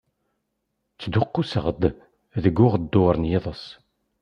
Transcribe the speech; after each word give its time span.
Ttduqquseɣ-d 0.93 1.83
deg 2.43 2.55
uɣeddur 2.65 3.13
n 3.17 3.29
yiḍes. 3.29 3.63